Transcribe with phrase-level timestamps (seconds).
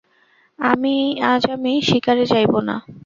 [1.31, 2.75] আজ আমি শিকারে যাইব না।